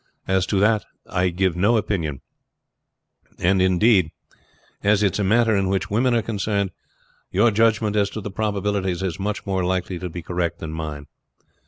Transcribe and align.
As 0.27 0.47
to 0.47 0.59
that 0.59 0.83
I 1.07 1.29
give 1.29 1.55
no 1.55 1.77
opinion; 1.77 2.21
and, 3.37 3.61
indeed, 3.61 4.09
as 4.81 5.03
it 5.03 5.13
is 5.13 5.19
a 5.19 5.23
matter 5.23 5.55
in 5.55 5.67
which 5.69 5.91
women 5.91 6.15
are 6.15 6.23
concerned, 6.23 6.71
your 7.29 7.51
judgment 7.51 7.95
as 7.95 8.09
to 8.09 8.19
the 8.21 8.31
probabilities 8.31 9.03
is 9.03 9.19
much 9.19 9.45
more 9.45 9.63
likely 9.63 9.99
to 9.99 10.09
be 10.09 10.23
correct 10.23 10.57
than 10.57 10.71
mine. 10.73 11.05